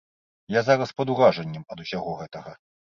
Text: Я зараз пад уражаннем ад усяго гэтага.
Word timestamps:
Я 0.55 0.61
зараз 0.69 0.95
пад 1.03 1.13
уражаннем 1.17 1.63
ад 1.75 1.87
усяго 1.87 2.21
гэтага. 2.25 2.61